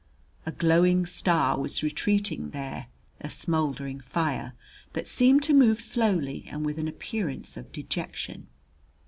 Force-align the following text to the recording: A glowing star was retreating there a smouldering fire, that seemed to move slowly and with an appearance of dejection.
A 0.47 0.51
glowing 0.51 1.05
star 1.05 1.59
was 1.59 1.83
retreating 1.83 2.49
there 2.49 2.87
a 3.19 3.29
smouldering 3.29 3.99
fire, 4.01 4.53
that 4.93 5.07
seemed 5.07 5.43
to 5.43 5.53
move 5.53 5.79
slowly 5.79 6.43
and 6.49 6.65
with 6.65 6.79
an 6.79 6.87
appearance 6.87 7.55
of 7.55 7.71
dejection. 7.71 8.47